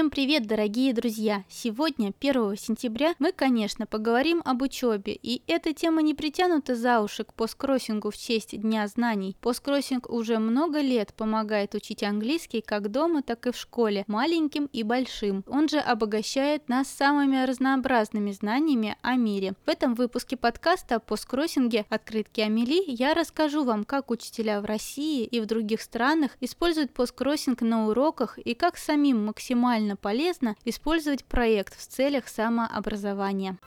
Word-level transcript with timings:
Всем 0.00 0.08
привет, 0.08 0.46
дорогие 0.46 0.94
друзья! 0.94 1.44
Сегодня, 1.50 2.14
1 2.18 2.56
сентября, 2.56 3.14
мы, 3.18 3.32
конечно, 3.32 3.84
поговорим 3.84 4.40
об 4.46 4.62
учебе, 4.62 5.12
и 5.12 5.42
эта 5.46 5.74
тема 5.74 6.00
не 6.00 6.14
притянута 6.14 6.74
за 6.74 7.02
уши 7.02 7.22
к 7.22 7.34
посткроссингу 7.34 8.10
в 8.10 8.16
честь 8.16 8.58
Дня 8.58 8.86
знаний. 8.86 9.36
Посткроссинг 9.42 10.08
уже 10.08 10.38
много 10.38 10.80
лет 10.80 11.12
помогает 11.12 11.74
учить 11.74 12.02
английский 12.02 12.62
как 12.62 12.90
дома, 12.90 13.22
так 13.22 13.46
и 13.46 13.52
в 13.52 13.56
школе, 13.58 14.04
маленьким 14.06 14.70
и 14.72 14.84
большим. 14.84 15.44
Он 15.46 15.68
же 15.68 15.78
обогащает 15.78 16.70
нас 16.70 16.88
самыми 16.88 17.44
разнообразными 17.44 18.32
знаниями 18.32 18.96
о 19.02 19.16
мире. 19.16 19.52
В 19.66 19.68
этом 19.68 19.94
выпуске 19.94 20.38
подкаста 20.38 20.94
о 20.94 21.00
посткроссинге 21.00 21.84
«Открытки 21.90 22.40
Амели» 22.40 22.82
я 22.86 23.12
расскажу 23.12 23.64
вам, 23.64 23.84
как 23.84 24.10
учителя 24.10 24.62
в 24.62 24.64
России 24.64 25.26
и 25.26 25.40
в 25.40 25.44
других 25.44 25.82
странах 25.82 26.38
используют 26.40 26.94
посткроссинг 26.94 27.60
на 27.60 27.86
уроках 27.86 28.38
и 28.38 28.54
как 28.54 28.78
самим 28.78 29.26
максимально 29.26 29.89
полезно 29.96 30.56
использовать 30.64 31.24
проект 31.24 31.78
в 31.78 31.86
целях 31.86 32.28
самообразования. 32.28 33.58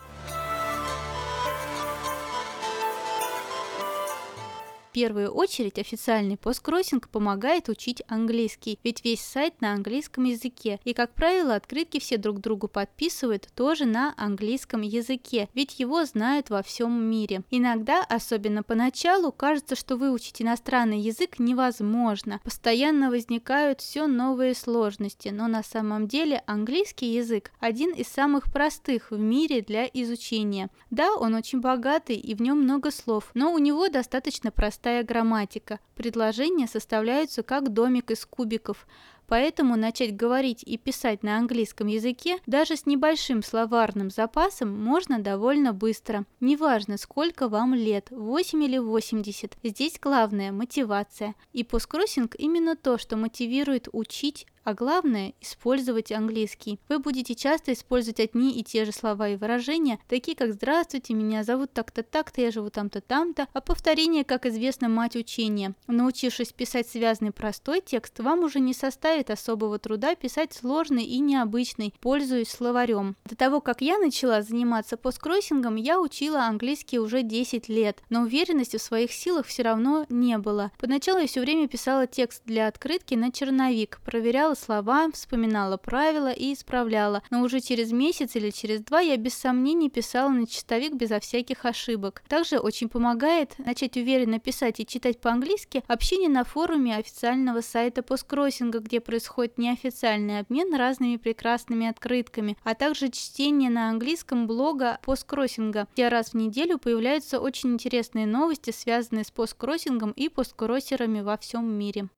Первую 4.94 5.32
очередь 5.32 5.80
официальный 5.80 6.38
посткроссинг 6.38 7.10
помогает 7.10 7.68
учить 7.68 8.04
английский, 8.08 8.80
ведь 8.84 9.04
весь 9.04 9.22
сайт 9.22 9.60
на 9.60 9.74
английском 9.74 10.24
языке. 10.24 10.80
И, 10.86 10.94
как 10.94 11.14
правило, 11.14 11.56
открытки 11.56 12.00
все 12.00 12.18
друг 12.18 12.40
другу 12.40 12.68
подписывают 12.68 13.50
тоже 13.56 13.86
на 13.86 14.14
английском 14.18 14.82
языке, 14.82 15.50
ведь 15.56 15.80
его 15.80 16.06
знают 16.06 16.52
во 16.52 16.62
всем 16.62 16.94
мире. 17.04 17.42
Иногда, 17.50 18.04
особенно 18.04 18.62
поначалу, 18.62 19.32
кажется, 19.32 19.76
что 19.76 19.98
выучить 19.98 20.42
иностранный 20.42 21.00
язык 21.00 21.40
невозможно. 21.40 22.40
Постоянно 22.44 23.10
возникают 23.10 23.82
все 23.82 24.05
новые 24.05 24.54
сложности, 24.54 25.30
но 25.30 25.48
на 25.48 25.63
самом 25.63 26.07
деле 26.07 26.44
английский 26.46 27.13
язык 27.13 27.52
один 27.60 27.91
из 27.94 28.07
самых 28.07 28.54
простых 28.54 29.10
в 29.10 29.18
мире 29.18 29.62
для 29.62 29.85
изучения. 29.85 30.70
Да, 30.91 31.16
он 31.16 31.34
очень 31.34 31.62
богатый 31.62 32.16
и 32.16 32.35
в 32.35 32.41
нем 32.41 32.62
много 32.62 32.91
слов, 32.91 33.32
но 33.34 33.52
у 33.52 33.57
него 33.57 33.90
достаточно 33.90 34.52
простой 34.52 34.82
простая 34.84 35.03
грамматика. 35.05 35.79
Предложения 35.95 36.67
составляются 36.67 37.41
как 37.41 37.71
домик 37.71 38.12
из 38.12 38.26
кубиков. 38.26 38.85
Поэтому 39.27 39.77
начать 39.77 40.13
говорить 40.13 40.62
и 40.62 40.77
писать 40.77 41.23
на 41.23 41.37
английском 41.37 41.87
языке 41.87 42.39
даже 42.45 42.76
с 42.76 42.85
небольшим 42.85 43.43
словарным 43.43 44.09
запасом 44.09 44.77
можно 44.77 45.20
довольно 45.20 45.71
быстро. 45.71 46.26
Неважно, 46.41 46.98
сколько 46.98 47.48
вам 47.48 47.73
лет, 47.73 48.09
8 48.11 48.61
или 48.61 48.77
80. 48.77 49.57
Здесь 49.63 49.98
главное– 50.01 50.51
мотивация. 50.51 51.35
И 51.54 51.63
посткроссинг 51.63 52.35
именно 52.37 52.76
то, 52.76 52.98
что 52.98 53.15
мотивирует 53.15 53.87
учить, 53.93 54.48
а 54.64 54.74
главное– 54.74 55.34
использовать 55.42 56.12
английский. 56.12 56.80
Вы 56.90 57.00
будете 57.00 57.36
часто 57.36 57.74
использовать 57.74 58.20
одни 58.20 58.60
и 58.60 58.64
те 58.64 58.86
же 58.86 58.92
слова 58.92 59.30
и 59.30 59.36
выражения, 59.36 60.00
такие 60.08 60.36
как 60.36 60.54
«Здравствуйте, 60.54 61.14
меня 61.14 61.44
зовут 61.44 61.74
так-то 61.74 62.04
так-то, 62.04 62.42
я 62.42 62.52
живу 62.52 62.70
там-то 62.70 63.02
там-то», 63.02 63.48
а 63.54 63.62
повторение, 63.62 64.24
как 64.24 64.46
известно, 64.46 64.90
мать 64.90 65.16
учения. 65.16 65.74
Научившись 65.88 66.53
писать 66.53 66.88
связанный 66.88 67.31
простой 67.31 67.81
текст, 67.81 68.19
вам 68.19 68.44
уже 68.44 68.59
не 68.59 68.74
составит 68.74 69.30
особого 69.30 69.80
труда 69.80 70.16
писать 70.16 70.53
сложный 70.53 71.03
и 71.03 71.19
необычный, 71.19 71.94
пользуясь 72.00 72.50
словарем. 72.50 73.16
До 73.25 73.36
того, 73.36 73.62
как 73.62 73.81
я 73.81 73.97
начала 73.97 74.41
заниматься 74.41 74.97
посткроссингом, 74.97 75.75
я 75.75 76.00
учила 76.00 76.44
английский 76.44 77.00
уже 77.00 77.24
10 77.24 77.69
лет, 77.69 78.02
но 78.09 78.22
уверенности 78.22 78.78
в 78.78 78.81
своих 78.81 79.12
силах 79.12 79.47
все 79.47 79.64
равно 79.64 80.06
не 80.09 80.38
было. 80.38 80.72
Поначалу 80.80 81.19
я 81.19 81.28
все 81.28 81.41
время 81.41 81.68
писала 81.68 82.08
текст 82.08 82.44
для 82.46 82.68
открытки 82.68 83.16
на 83.16 83.31
черновик, 83.31 84.00
проверяла 84.06 84.53
Повторяла 84.53 84.83
слова, 84.83 85.11
вспоминала 85.11 85.78
правила 85.78 86.31
и 86.31 86.53
исправляла, 86.53 87.23
но 87.31 87.41
уже 87.41 87.59
через 87.59 87.91
месяц 87.91 88.35
или 88.35 88.51
через 88.51 88.81
два 88.81 89.00
я 89.00 89.17
без 89.17 89.33
сомнений 89.33 89.89
писала 89.89 90.29
на 90.29 90.45
чистовик 90.45 90.94
безо 90.94 91.19
всяких 91.19 91.66
ошибок. 91.66 92.23
Также 92.28 92.59
очень 92.59 92.88
помогает 92.88 93.57
начать 93.57 93.97
уверенно 93.97 94.39
писать 94.39 94.79
и 94.79 94.85
читать 94.85 95.19
по-английски 95.19 95.83
общение 95.88 96.29
на 96.29 96.44
форуме 96.44 96.97
официального 96.97 97.61
сайта 97.61 98.03
посткроссинга, 98.03 98.79
где 98.79 99.00
происходит 99.00 99.57
неофициальный 99.57 100.39
обмен 100.39 100.75
разными 100.75 101.17
прекрасными 101.17 101.88
открытками, 101.88 102.57
а 102.63 102.75
также 102.75 103.09
чтение 103.09 103.69
на 103.69 103.89
английском 103.89 104.45
блога 104.45 104.99
посткроссинга, 105.03 105.88
где 105.94 106.09
раз 106.09 106.29
в 106.29 106.33
неделю 106.35 106.78
появляются 106.78 107.39
очень 107.39 107.73
интересные 107.73 108.28
новости, 108.28 108.72
связанные 108.72 109.23
с 109.23 109.31
посткроссингом 109.31 110.11
и 110.11 110.29
посткроссерами 110.29 111.22
во 111.22 111.38
всем 111.38 111.66
мире. 111.66 112.09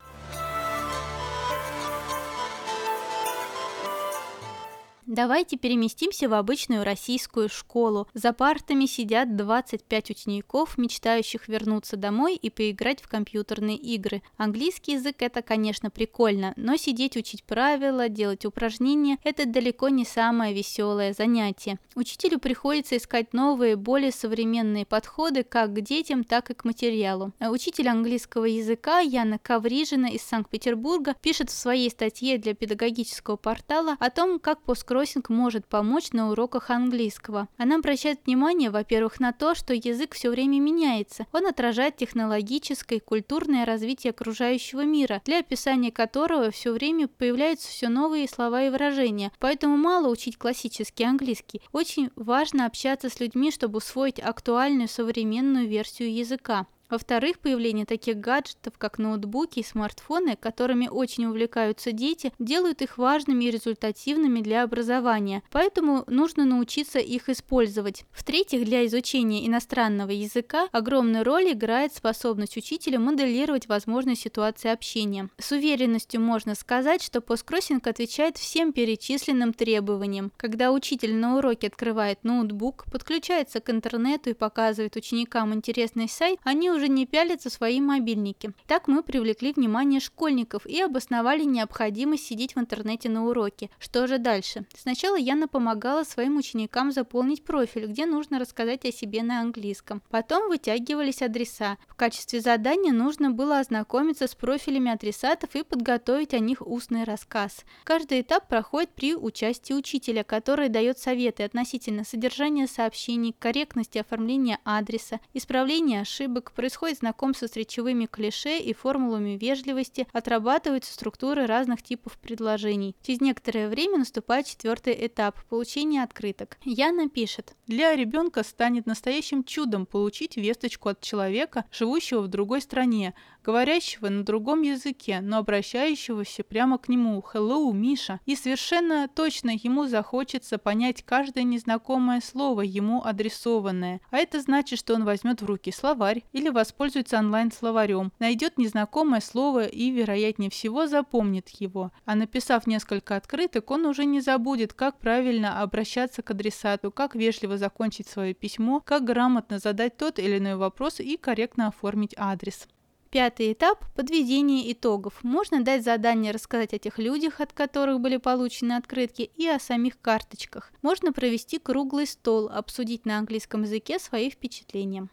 Давайте 5.08 5.56
переместимся 5.56 6.28
в 6.28 6.34
обычную 6.34 6.84
российскую 6.84 7.48
школу. 7.48 8.08
За 8.16 8.34
партами 8.34 8.88
сидят 8.88 9.36
25 9.36 10.10
учеников, 10.10 10.80
мечтающих 10.80 11.48
вернуться 11.48 11.96
домой 11.96 12.36
и 12.36 12.50
поиграть 12.50 13.04
в 13.04 13.08
компьютерные 13.08 13.78
игры. 13.78 14.24
Английский 14.38 14.94
язык 14.94 15.18
это, 15.20 15.44
конечно, 15.44 15.92
прикольно, 15.92 16.54
но 16.56 16.76
сидеть 16.76 17.18
учить 17.18 17.44
правила, 17.44 18.10
делать 18.10 18.46
упражнения– 18.46 19.20
это 19.24 19.46
далеко 19.46 19.90
не 19.90 20.06
самое 20.06 20.56
веселое 20.56 21.14
занятие. 21.14 21.78
Учителю 21.94 22.40
приходится 22.40 22.98
искать 22.98 23.32
новые, 23.32 23.76
более 23.76 24.12
современные 24.12 24.88
подходы 24.88 25.44
как 25.44 25.72
к 25.72 25.82
детям, 25.82 26.24
так 26.24 26.50
и 26.50 26.56
к 26.56 26.66
материалу. 26.66 27.32
Учитель 27.40 27.90
английского 27.90 28.46
языка 28.46 29.02
Яна 29.02 29.38
Каврижина 29.38 30.08
из 30.08 30.24
Санкт-Петербурга 30.24 31.14
пишет 31.22 31.52
в 31.52 31.54
своей 31.54 31.92
статье 31.92 32.40
для 32.40 32.56
педагогического 32.56 33.36
портала 33.36 33.98
о 34.00 34.10
том, 34.10 34.40
как 34.40 34.64
постскроссинг 34.64 34.95
кроссинг 34.96 35.28
может 35.28 35.66
помочь 35.66 36.14
на 36.14 36.32
уроках 36.32 36.70
английского. 36.70 37.50
Она 37.58 37.76
обращает 37.76 38.22
внимание, 38.26 38.70
во-первых, 38.70 39.20
на 39.20 39.34
то, 39.34 39.54
что 39.54 39.74
язык 39.74 40.14
все 40.16 40.30
время 40.30 40.62
меняется. 40.62 41.26
Он 41.34 41.48
отражает 41.48 41.98
технологическое 41.98 43.00
и 43.00 43.02
культурное 43.02 43.66
развитие 43.66 44.12
окружающего 44.12 44.86
мира, 44.86 45.22
для 45.26 45.40
описания 45.40 45.92
которого 45.92 46.50
все 46.50 46.72
время 46.72 47.10
появляются 47.10 47.68
все 47.68 47.90
новые 47.90 48.30
слова 48.30 48.64
и 48.64 48.70
выражения. 48.70 49.34
Поэтому 49.40 49.76
мало 49.76 50.08
учить 50.08 50.38
классический 50.38 51.04
английский. 51.04 51.60
Очень 51.74 52.10
важно 52.16 52.66
общаться 52.66 53.10
с 53.10 53.20
людьми, 53.20 53.52
чтобы 53.52 53.80
усвоить 53.80 54.22
актуальную 54.22 54.88
современную 54.88 55.68
версию 55.68 56.16
языка. 56.16 56.68
Во-вторых, 56.90 57.40
появление 57.40 57.86
таких 57.86 58.18
гаджетов, 58.20 58.78
как 58.78 58.98
ноутбуки 59.00 59.60
и 59.60 59.64
смартфоны, 59.64 60.36
которыми 60.36 60.88
очень 60.88 61.26
увлекаются 61.26 61.92
дети, 61.92 62.32
делают 62.40 62.82
их 62.82 62.98
важными 62.98 63.46
и 63.46 63.52
результативными 63.52 64.42
для 64.42 64.64
образования, 64.64 65.42
поэтому 65.52 66.04
нужно 66.08 66.46
научиться 66.46 67.00
их 67.00 67.30
использовать. 67.30 68.06
В-третьих, 68.12 68.66
для 68.66 68.86
изучения 68.86 69.48
иностранного 69.48 70.12
языка 70.12 70.68
огромную 70.72 71.24
роль 71.24 71.52
играет 71.52 71.94
способность 71.94 72.58
учителя 72.58 73.00
моделировать 73.00 73.68
возможные 73.68 74.16
ситуации 74.16 74.70
общения. 74.70 75.30
С 75.38 75.52
уверенностью 75.52 76.22
можно 76.22 76.56
сказать, 76.56 77.02
что 77.02 77.22
посткроссинг 77.22 77.88
отвечает 77.88 78.38
всем 78.38 78.74
перечисленным 78.74 79.54
требованиям. 79.54 80.32
Когда 80.38 80.72
учитель 80.72 81.16
на 81.16 81.38
уроке 81.38 81.68
открывает 81.68 82.24
ноутбук, 82.24 82.86
подключается 82.92 83.60
к 83.60 83.70
интернету 83.70 84.30
и 84.30 84.34
показывает 84.34 84.96
ученикам 84.96 85.54
интересный 85.54 86.10
сайт, 86.10 86.40
они 86.44 86.70
уже 86.76 86.88
не 86.88 87.06
пялятся 87.06 87.50
свои 87.50 87.82
мобильники. 87.82 88.52
Так 88.68 88.88
мы 88.88 89.04
привлекли 89.04 89.54
внимание 89.54 90.00
школьников 90.00 90.66
и 90.66 90.82
обосновали 90.82 91.44
необходимость 91.44 92.26
сидеть 92.26 92.56
в 92.56 92.60
интернете 92.60 93.10
на 93.10 93.26
уроке. 93.28 93.70
Что 93.80 94.08
же 94.08 94.18
дальше? 94.18 94.66
Сначала 94.78 95.16
Яна 95.16 95.48
помогала 95.48 96.04
своим 96.04 96.38
ученикам 96.38 96.92
заполнить 96.92 97.44
профиль, 97.44 97.88
где 97.88 98.06
нужно 98.06 98.40
рассказать 98.40 98.86
о 98.86 98.92
себе 98.92 99.24
на 99.24 99.42
английском. 99.42 100.02
Потом 100.10 100.50
вытягивались 100.50 101.22
адреса. 101.22 101.78
В 101.88 101.96
качестве 101.96 102.42
задания 102.42 102.92
нужно 102.92 103.32
было 103.32 103.60
ознакомиться 103.60 104.28
с 104.28 104.36
профилями 104.36 104.92
адресатов 104.92 105.56
и 105.56 105.64
подготовить 105.64 106.34
о 106.34 106.40
них 106.40 106.66
устный 106.66 107.04
рассказ. 107.04 107.66
Каждый 107.84 108.22
этап 108.22 108.48
проходит 108.48 108.90
при 108.90 109.16
участии 109.16 109.74
учителя, 109.74 110.24
который 110.24 110.70
дает 110.70 111.00
советы 111.00 111.44
относительно 111.44 112.04
содержания 112.04 112.68
сообщений, 112.68 113.36
корректности 113.38 113.98
оформления 113.98 114.60
адреса, 114.64 115.20
исправления 115.34 116.02
ошибок, 116.02 116.52
происходит 116.66 116.98
знакомство 116.98 117.46
с 117.46 117.56
речевыми 117.56 118.08
клише 118.08 118.58
и 118.58 118.74
формулами 118.74 119.38
вежливости, 119.38 120.08
отрабатываются 120.14 120.92
структуры 120.92 121.46
разных 121.46 121.84
типов 121.84 122.18
предложений. 122.18 122.96
Через 123.04 123.22
некоторое 123.22 123.70
время 123.70 124.00
наступает 124.00 124.48
четвертый 124.48 124.98
этап– 125.06 125.38
получение 125.50 126.02
открыток. 126.02 126.58
Яна 126.64 127.08
пишет. 127.08 127.56
Для 127.68 127.96
ребенка 127.96 128.44
станет 128.44 128.88
настоящим 128.88 129.44
чудом 129.44 129.86
получить 129.86 130.38
весточку 130.38 130.90
от 130.90 131.02
человека, 131.02 131.66
живущего 131.72 132.22
в 132.22 132.30
другой 132.30 132.62
стране, 132.62 133.14
говорящего 133.44 134.10
на 134.10 134.24
другом 134.24 134.64
языке, 134.64 135.20
но 135.22 135.38
обращающегося 135.38 136.44
прямо 136.44 136.80
к 136.80 136.90
нему 136.90 137.24
«Hello, 137.32 137.72
Миша», 137.72 138.20
и 138.26 138.36
совершенно 138.36 139.08
точно 139.08 139.52
ему 139.52 139.86
захочется 139.86 140.58
понять 140.58 141.04
каждое 141.04 141.44
незнакомое 141.44 142.22
слово, 142.22 142.62
ему 142.62 143.04
адресованное. 143.04 144.02
А 144.10 144.18
это 144.18 144.42
значит, 144.42 144.80
что 144.80 144.96
он 144.96 145.06
возьмет 145.06 145.44
в 145.44 145.46
руки 145.46 145.72
словарь 145.72 146.24
или 146.34 146.50
воспользуется 146.56 147.20
онлайн-словарем, 147.20 148.12
найдет 148.18 148.58
незнакомое 148.58 149.22
слово 149.22 149.66
и, 149.66 149.92
вероятнее 149.92 150.50
всего, 150.50 150.88
запомнит 150.88 151.50
его. 151.50 151.92
А 152.06 152.16
написав 152.16 152.66
несколько 152.66 153.16
открыток, 153.16 153.70
он 153.70 153.86
уже 153.86 154.06
не 154.06 154.22
забудет, 154.22 154.74
как 154.74 154.98
правильно 154.98 155.62
обращаться 155.62 156.24
к 156.24 156.32
адресату, 156.32 156.92
как 156.92 157.14
вежливо 157.14 157.58
закончить 157.58 158.08
свое 158.08 158.34
письмо, 158.34 158.82
как 158.84 159.04
грамотно 159.04 159.60
задать 159.60 159.98
тот 159.98 160.18
или 160.18 160.40
иной 160.40 160.56
вопрос 160.56 161.00
и 161.00 161.18
корректно 161.18 161.68
оформить 161.68 162.16
адрес. 162.18 162.68
Пятый 163.16 163.54
этап– 163.54 163.86
подведение 163.96 164.74
итогов. 164.74 165.24
Можно 165.24 165.64
дать 165.64 165.86
задание 165.86 166.34
рассказать 166.34 166.74
о 166.74 166.80
тех 166.80 167.00
людях, 167.00 167.40
от 167.40 167.54
которых 167.54 168.02
были 168.02 168.18
получены 168.18 168.74
открытки, 168.74 169.22
и 169.22 169.48
о 169.48 169.58
самих 169.58 170.02
карточках. 170.02 170.74
Можно 170.82 171.14
провести 171.14 171.58
круглый 171.58 172.08
стол, 172.08 172.50
обсудить 172.50 173.06
на 173.06 173.18
английском 173.18 173.64
языке 173.64 174.00
свои 174.00 174.30
впечатления. 174.30 175.08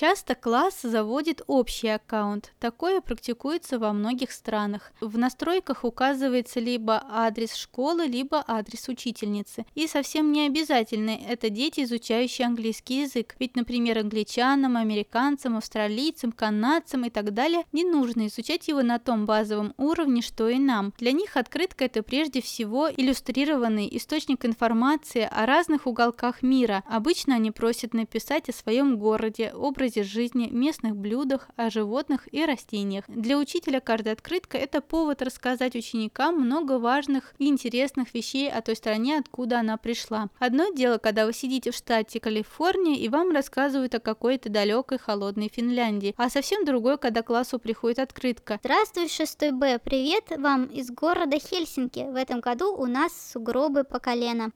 Часто 0.00 0.36
класс 0.36 0.82
заводит 0.82 1.42
общий 1.48 1.88
аккаунт. 1.88 2.52
Такое 2.60 3.00
практикуется 3.00 3.80
во 3.80 3.92
многих 3.92 4.30
странах. 4.30 4.92
В 5.00 5.18
настройках 5.18 5.82
указывается 5.82 6.60
либо 6.60 7.02
адрес 7.10 7.52
школы, 7.56 8.06
либо 8.06 8.44
адрес 8.46 8.86
учительницы. 8.86 9.66
И 9.74 9.88
совсем 9.88 10.30
не 10.30 10.46
обязательно 10.46 11.10
это 11.10 11.50
дети, 11.50 11.82
изучающие 11.82 12.46
английский 12.46 13.00
язык. 13.02 13.34
Ведь, 13.40 13.56
например, 13.56 13.98
англичанам, 13.98 14.76
американцам, 14.76 15.56
австралийцам, 15.56 16.30
канадцам 16.30 17.04
и 17.04 17.10
так 17.10 17.34
далее 17.34 17.64
не 17.72 17.82
нужно 17.82 18.28
изучать 18.28 18.68
его 18.68 18.82
на 18.82 19.00
том 19.00 19.26
базовом 19.26 19.74
уровне, 19.78 20.22
что 20.22 20.48
и 20.48 20.60
нам. 20.60 20.94
Для 20.98 21.10
них 21.10 21.36
открытка 21.36 21.86
это 21.86 22.04
прежде 22.04 22.40
всего 22.40 22.88
иллюстрированный 22.88 23.88
источник 23.96 24.46
информации 24.46 25.28
о 25.28 25.44
разных 25.44 25.88
уголках 25.88 26.42
мира. 26.42 26.84
Обычно 26.86 27.34
они 27.34 27.50
просят 27.50 27.94
написать 27.94 28.48
о 28.48 28.52
своем 28.52 28.96
городе, 28.96 29.50
образе 29.52 29.87
образе 29.88 30.02
жизни, 30.02 30.48
местных 30.50 30.96
блюдах, 30.96 31.48
о 31.56 31.70
животных 31.70 32.28
и 32.30 32.44
растениях. 32.44 33.04
Для 33.08 33.38
учителя 33.38 33.80
каждая 33.80 34.14
открытка– 34.14 34.58
это 34.58 34.82
повод 34.82 35.22
рассказать 35.22 35.74
ученикам 35.74 36.40
много 36.40 36.78
важных 36.78 37.32
и 37.38 37.46
интересных 37.46 38.12
вещей 38.12 38.50
о 38.50 38.60
той 38.60 38.76
стране, 38.76 39.18
откуда 39.18 39.60
она 39.60 39.78
пришла. 39.78 40.28
Одно 40.38 40.70
дело, 40.74 40.98
когда 40.98 41.24
вы 41.24 41.32
сидите 41.32 41.70
в 41.70 41.74
штате 41.74 42.20
Калифорния 42.20 42.96
и 42.96 43.08
вам 43.08 43.30
рассказывают 43.30 43.94
о 43.94 44.00
какой-то 44.00 44.50
далекой 44.50 44.98
холодной 44.98 45.48
Финляндии, 45.48 46.14
а 46.18 46.28
совсем 46.28 46.66
другое, 46.66 46.98
когда 46.98 47.22
классу 47.22 47.58
приходит 47.58 47.98
открытка. 47.98 48.58
Здравствуй, 48.62 49.08
6 49.08 49.52
Б, 49.52 49.78
привет 49.78 50.24
вам 50.36 50.66
из 50.66 50.90
города 50.90 51.38
Хельсинки. 51.38 52.00
В 52.00 52.16
этом 52.16 52.40
году 52.40 52.76
у 52.76 52.86
нас 52.86 53.12
сугробы 53.32 53.84
по 53.84 53.98
колено. 53.98 54.52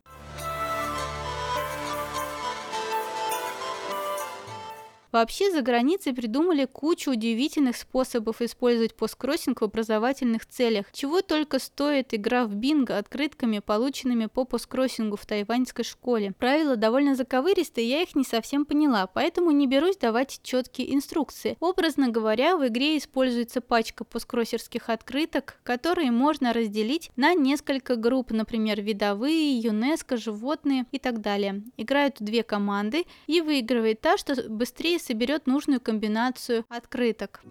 Вообще 5.12 5.50
за 5.50 5.60
границей 5.60 6.14
придумали 6.14 6.64
кучу 6.64 7.10
удивительных 7.10 7.76
способов 7.76 8.40
использовать 8.40 8.94
посткроссинг 8.94 9.60
в 9.60 9.64
образовательных 9.64 10.46
целях. 10.46 10.86
Чего 10.90 11.20
только 11.20 11.58
стоит 11.58 12.14
игра 12.14 12.46
в 12.46 12.54
бинго 12.54 12.96
открытками, 12.96 13.58
полученными 13.58 14.24
по 14.24 14.46
посткроссингу 14.46 15.16
в 15.16 15.26
тайваньской 15.26 15.84
школе. 15.84 16.32
Правила 16.38 16.76
довольно 16.76 17.14
заковыристые, 17.14 17.90
я 17.90 18.00
их 18.00 18.14
не 18.14 18.24
совсем 18.24 18.64
поняла, 18.64 19.06
поэтому 19.06 19.50
не 19.50 19.66
берусь 19.66 19.98
давать 19.98 20.40
четкие 20.42 20.94
инструкции. 20.94 21.58
Образно 21.60 22.08
говоря, 22.08 22.56
в 22.56 22.66
игре 22.66 22.96
используется 22.96 23.60
пачка 23.60 24.04
посткроссерских 24.04 24.88
открыток, 24.88 25.60
которые 25.62 26.10
можно 26.10 26.54
разделить 26.54 27.10
на 27.16 27.34
несколько 27.34 27.96
групп, 27.96 28.30
например, 28.30 28.80
видовые, 28.80 29.58
ЮНЕСКО, 29.58 30.16
животные 30.16 30.86
и 30.90 30.98
так 30.98 31.20
далее. 31.20 31.62
Играют 31.76 32.16
две 32.18 32.42
команды 32.42 33.04
и 33.26 33.42
выигрывает 33.42 34.00
та, 34.00 34.16
что 34.16 34.48
быстрее 34.48 35.01
соберет 35.02 35.46
нужную 35.46 35.80
комбинацию 35.80 36.64
открыток. 36.68 37.42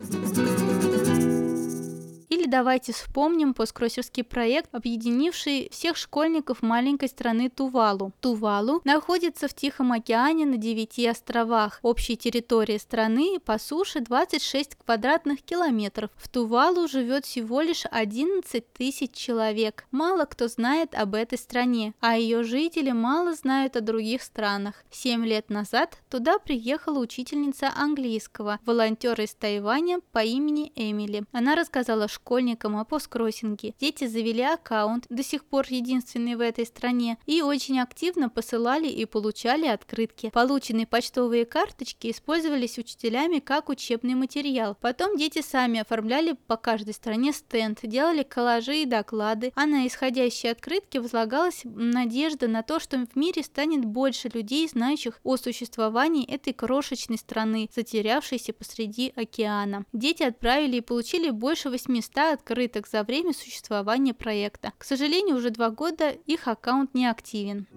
Или 2.32 2.46
давайте 2.46 2.94
вспомним 2.94 3.54
посткроссерский 3.54 4.24
проект, 4.24 4.74
объединивший 4.74 5.68
всех 5.70 5.98
школьников 5.98 6.62
маленькой 6.62 7.10
страны 7.10 7.50
Тувалу. 7.50 8.14
Тувалу 8.22 8.80
находится 8.86 9.50
в 9.50 9.54
Тихом 9.54 9.92
океане 9.92 10.46
на 10.46 10.56
девяти 10.56 11.06
островах. 11.08 11.80
Общей 11.82 12.16
территории 12.16 12.78
страны 12.78 13.38
по 13.44 13.60
суше 13.60 14.00
26 14.00 14.76
квадратных 14.76 15.42
километров. 15.42 16.10
В 16.16 16.30
Тувалу 16.30 16.88
живет 16.88 17.26
всего 17.26 17.60
лишь 17.60 17.84
11 17.92 18.64
тысяч 18.72 19.12
человек. 19.12 19.86
Мало 19.92 20.24
кто 20.24 20.48
знает 20.48 20.96
об 20.96 21.16
этой 21.16 21.38
стране, 21.38 21.94
а 22.00 22.18
ее 22.18 22.44
жители 22.44 22.92
мало 22.92 23.36
знают 23.36 23.76
о 23.76 23.82
других 23.82 24.22
странах. 24.22 24.86
Семь 24.90 25.26
лет 25.26 25.50
назад 25.50 25.98
туда 26.10 26.40
приехала 26.40 27.00
учительница 27.00 27.74
английского, 27.76 28.58
волонтер 28.66 29.20
из 29.20 29.34
Тайваня 29.34 30.00
по 30.14 30.24
имени 30.24 30.72
Эмили. 30.76 31.26
Она 31.34 31.56
рассказала 31.56 32.08
школьникам 32.22 32.78
о 32.78 32.86
посткроссинге. 32.86 33.74
Дети 33.80 34.06
завели 34.08 34.44
аккаунт, 34.44 35.06
до 35.10 35.24
сих 35.24 35.44
пор 35.44 35.66
единственный 35.70 36.36
в 36.36 36.40
этой 36.40 36.66
стране, 36.66 37.18
и 37.26 37.42
очень 37.42 37.80
активно 37.80 38.30
посылали 38.30 38.88
и 38.88 39.06
получали 39.06 39.66
открытки. 39.66 40.30
Полученные 40.32 40.86
почтовые 40.86 41.46
карточки 41.46 42.12
использовались 42.12 42.78
учителями 42.78 43.40
как 43.40 43.70
учебный 43.70 44.14
материал. 44.14 44.78
Потом 44.82 45.18
дети 45.18 45.42
сами 45.42 45.80
оформляли 45.80 46.36
по 46.48 46.58
каждой 46.58 46.94
стране 46.94 47.34
стенд, 47.34 47.80
делали 47.82 48.24
коллажи 48.24 48.84
и 48.84 48.86
доклады, 48.86 49.52
а 49.56 49.66
на 49.66 49.88
исходящие 49.88 50.52
открытки 50.52 51.00
возлагалась 51.00 51.62
надежда 51.64 52.48
на 52.48 52.62
то, 52.62 52.80
что 52.80 52.98
в 52.98 53.16
мире 53.16 53.44
станет 53.44 53.84
больше 53.84 54.30
людей, 54.30 54.68
знающих 54.68 55.20
о 55.24 55.38
существовании 55.38 56.30
этой 56.30 56.54
крошечной 56.54 57.18
страны, 57.18 57.68
затерявшейся 57.74 58.54
посреди 58.54 59.12
океана. 59.16 59.86
Дети 59.92 60.24
отправили 60.24 60.78
и 60.78 60.82
получили 60.82 61.32
больше 61.32 61.70
800 61.70 62.11
100 62.12 62.34
открыток 62.34 62.88
за 62.88 63.04
время 63.04 63.34
существования 63.34 64.14
проекта. 64.14 64.74
К 64.78 64.84
сожалению, 64.84 65.38
уже 65.38 65.50
два 65.50 65.70
года 65.70 66.10
их 66.10 66.48
аккаунт 66.48 66.94
не 66.94 67.08
активен. 67.08 67.68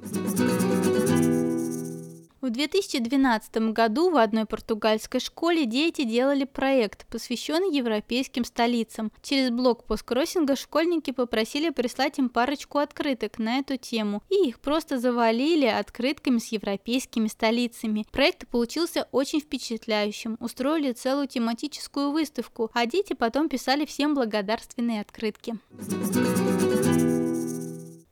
В 2.45 2.51
2012 2.51 3.73
году 3.73 4.11
в 4.11 4.19
одной 4.19 4.45
португальской 4.45 5.19
школе 5.19 5.65
дети 5.65 6.05
делали 6.05 6.45
проект, 6.45 7.07
посвященный 7.07 7.75
европейским 7.75 8.45
столицам. 8.45 9.11
Через 9.23 9.49
блок 9.49 9.85
посткроссинга 9.85 10.55
школьники 10.55 11.11
попросили 11.11 11.71
прислать 11.71 12.19
им 12.19 12.29
парочку 12.29 12.81
открыток 12.81 13.39
на 13.39 13.61
эту 13.61 13.79
тему, 13.79 14.23
и 14.29 14.49
их 14.49 14.61
просто 14.61 14.99
завалили 14.99 15.65
открытками 15.65 16.37
с 16.37 16.49
европейскими 16.49 17.29
столицами. 17.29 18.05
Проект 18.13 18.47
получился 18.49 19.09
очень 19.11 19.41
впечатляющим, 19.41 20.37
устроили 20.39 20.93
целую 20.93 21.29
тематическую 21.29 22.11
выставку, 22.11 22.71
а 22.75 22.85
дети 22.85 23.15
потом 23.15 23.49
писали 23.49 23.87
всем 23.87 24.13
благодарственные 24.13 25.01
открытки. 25.01 25.55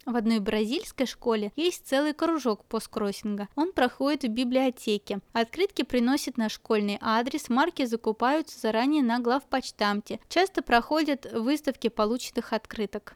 В 0.05 0.17
одной 0.17 0.41
бразильской 0.41 1.07
школе 1.07 1.53
есть 1.55 1.87
целый 1.87 2.13
кружок 2.13 2.65
посткроссинга. 2.65 3.49
Он 3.55 3.73
проходит 3.73 4.25
в 4.25 4.29
библиотеке. 4.29 5.21
Открытки 5.33 5.83
приносят 5.83 6.37
на 6.37 6.49
школьный 6.49 6.99
адрес, 7.01 7.49
марки 7.49 7.85
закупаются 7.85 8.59
заранее 8.59 9.03
на 9.03 9.21
главпочтамте. 9.21 10.19
Часто 10.29 10.63
проходят 10.63 11.31
выставки 11.33 11.89
полученных 11.89 12.53
открыток. 12.53 13.15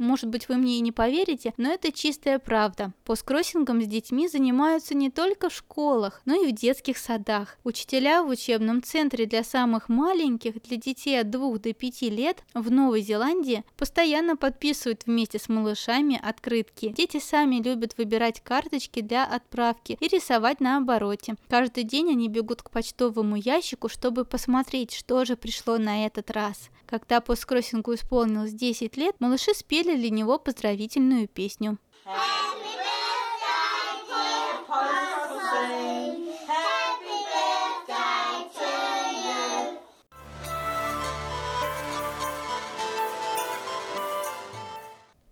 Может 0.00 0.30
быть, 0.30 0.48
вы 0.48 0.56
мне 0.56 0.78
и 0.78 0.80
не 0.80 0.92
поверите, 0.92 1.52
но 1.58 1.70
это 1.70 1.92
чистая 1.92 2.38
правда. 2.38 2.94
Посткроссингом 3.04 3.82
с 3.82 3.86
детьми 3.86 4.28
занимаются 4.28 4.94
не 4.94 5.10
только 5.10 5.50
в 5.50 5.54
школах, 5.54 6.22
но 6.24 6.42
и 6.42 6.50
в 6.50 6.54
детских 6.54 6.96
садах. 6.96 7.58
Учителя 7.64 8.22
в 8.22 8.30
учебном 8.30 8.82
центре 8.82 9.26
для 9.26 9.44
самых 9.44 9.90
маленьких, 9.90 10.62
для 10.62 10.78
детей 10.78 11.20
от 11.20 11.28
2 11.28 11.58
до 11.58 11.74
5 11.74 12.02
лет 12.02 12.42
в 12.54 12.70
Новой 12.70 13.02
Зеландии 13.02 13.62
постоянно 13.76 14.38
подписывают 14.38 15.02
вместе 15.04 15.38
с 15.38 15.50
малышами 15.50 16.18
открытки. 16.22 16.94
Дети 16.96 17.20
сами 17.20 17.56
любят 17.56 17.98
выбирать 17.98 18.40
карточки 18.40 19.02
для 19.02 19.26
отправки 19.26 19.98
и 20.00 20.08
рисовать 20.08 20.60
на 20.60 20.78
обороте. 20.78 21.34
Каждый 21.50 21.84
день 21.84 22.08
они 22.12 22.28
бегут 22.30 22.62
к 22.62 22.70
почтовому 22.70 23.36
ящику, 23.36 23.90
чтобы 23.90 24.24
посмотреть, 24.24 24.94
что 24.94 25.26
же 25.26 25.36
пришло 25.36 25.76
на 25.76 26.06
этот 26.06 26.30
раз. 26.30 26.70
Когда 26.90 27.20
посткроссингу 27.20 27.94
исполнилось 27.94 28.52
10 28.52 28.96
лет, 28.96 29.14
малыши 29.20 29.54
спели 29.54 29.96
для 29.96 30.10
него 30.10 30.40
поздравительную 30.40 31.28
песню. 31.28 31.78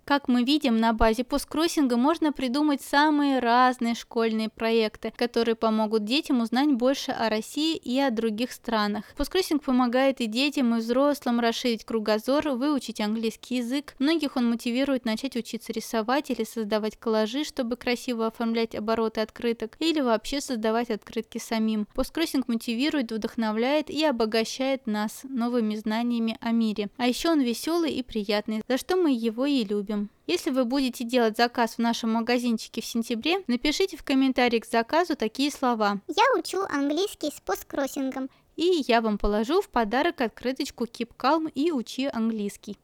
Как 0.08 0.26
мы 0.26 0.42
видим, 0.42 0.78
на 0.78 0.94
базе 0.94 1.22
посткроссинга 1.22 1.98
можно 1.98 2.32
придумать 2.32 2.80
самые 2.80 3.40
разные 3.40 3.94
школьные 3.94 4.48
проекты, 4.48 5.12
которые 5.14 5.54
помогут 5.54 6.06
детям 6.06 6.40
узнать 6.40 6.72
больше 6.72 7.10
о 7.10 7.28
России 7.28 7.76
и 7.76 8.00
о 8.00 8.10
других 8.10 8.52
странах. 8.52 9.04
Посткроссинг 9.18 9.62
помогает 9.62 10.22
и 10.22 10.26
детям, 10.26 10.74
и 10.74 10.78
взрослым 10.78 11.40
расширить 11.40 11.84
кругозор, 11.84 12.48
выучить 12.48 13.02
английский 13.02 13.56
язык. 13.56 13.96
Многих 13.98 14.36
он 14.36 14.48
мотивирует 14.48 15.04
начать 15.04 15.36
учиться 15.36 15.74
рисовать 15.74 16.30
или 16.30 16.44
создавать 16.44 16.96
коллажи, 16.96 17.44
чтобы 17.44 17.76
красиво 17.76 18.28
оформлять 18.28 18.74
обороты 18.74 19.20
открыток, 19.20 19.76
или 19.78 20.00
вообще 20.00 20.40
создавать 20.40 20.88
открытки 20.88 21.36
самим. 21.36 21.86
Посткроссинг 21.94 22.48
мотивирует, 22.48 23.12
вдохновляет 23.12 23.90
и 23.90 24.02
обогащает 24.06 24.86
нас 24.86 25.20
новыми 25.24 25.74
знаниями 25.74 26.38
о 26.40 26.52
мире. 26.52 26.88
А 26.96 27.06
еще 27.06 27.28
он 27.28 27.42
веселый 27.42 27.92
и 27.92 28.02
приятный, 28.02 28.62
за 28.66 28.78
что 28.78 28.96
мы 28.96 29.12
его 29.12 29.44
и 29.44 29.64
любим. 29.64 29.97
Если 30.26 30.50
вы 30.50 30.64
будете 30.64 31.04
делать 31.04 31.36
заказ 31.36 31.74
в 31.74 31.78
нашем 31.78 32.12
магазинчике 32.12 32.80
в 32.80 32.84
сентябре, 32.84 33.42
напишите 33.46 33.96
в 33.96 34.02
комментарии 34.02 34.58
к 34.58 34.66
заказу 34.66 35.16
такие 35.16 35.50
слова. 35.50 36.00
Я 36.06 36.24
учу 36.38 36.60
английский 36.68 37.30
с 37.30 37.40
посткроссингом. 37.40 38.28
И 38.56 38.84
я 38.88 39.00
вам 39.00 39.18
положу 39.18 39.62
в 39.62 39.68
подарок 39.68 40.20
открыточку 40.20 40.84
Keep 40.84 41.10
Calm 41.16 41.50
и 41.54 41.70
учи 41.70 42.06
английский. 42.12 42.76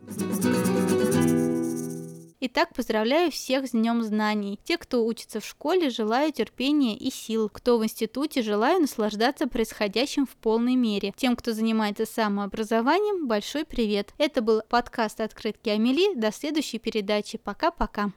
Итак, 2.46 2.74
поздравляю 2.74 3.30
всех 3.30 3.66
с 3.66 3.70
Днем 3.70 4.02
Знаний. 4.02 4.60
Те, 4.64 4.76
кто 4.76 5.06
учится 5.06 5.40
в 5.40 5.46
школе, 5.46 5.88
желаю 5.88 6.30
терпения 6.30 6.94
и 6.94 7.10
сил. 7.10 7.48
Кто 7.48 7.78
в 7.78 7.84
институте, 7.84 8.42
желаю 8.42 8.82
наслаждаться 8.82 9.46
происходящим 9.46 10.26
в 10.26 10.36
полной 10.36 10.74
мере. 10.74 11.14
Тем, 11.16 11.36
кто 11.36 11.54
занимается 11.54 12.04
самообразованием, 12.04 13.26
большой 13.28 13.64
привет. 13.64 14.12
Это 14.18 14.42
был 14.42 14.60
подкаст 14.68 15.22
«Открытки 15.22 15.70
Амели». 15.70 16.14
До 16.14 16.30
следующей 16.30 16.78
передачи. 16.78 17.38
Пока-пока. 17.38 18.12